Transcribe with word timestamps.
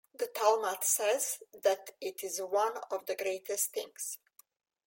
The 0.15 0.25
Talmud 0.25 0.83
says 0.83 1.43
that 1.53 1.91
it 2.01 2.23
is 2.23 2.41
one 2.41 2.75
of 2.89 3.05
the 3.05 3.15
greatest 3.15 3.71
things. 3.73 4.17